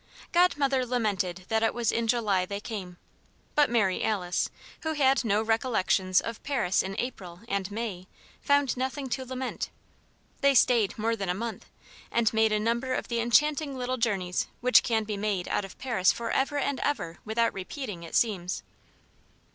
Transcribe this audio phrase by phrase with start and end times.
[0.31, 2.97] Godmother lamented that it was in July they came;
[3.53, 4.49] but Mary Alice,
[4.81, 8.07] who had no recollections of Paris in April and May,
[8.41, 9.69] found nothing to lament.
[10.39, 11.67] They stayed more than a month
[12.09, 15.77] and made a number of the enchanting little journeys which can be made out of
[15.77, 18.63] Paris forever and ever without repeating, it seems.